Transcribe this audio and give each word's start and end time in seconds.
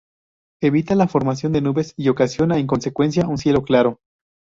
Evita 0.63 0.95
la 0.95 1.07
formación 1.07 1.53
de 1.53 1.61
nubes 1.61 1.93
y 1.95 2.09
ocasiona 2.09 2.57
en 2.57 2.65
consecuencia 2.65 3.27
un 3.27 3.37
cielo 3.37 3.61
claro. 3.61 3.99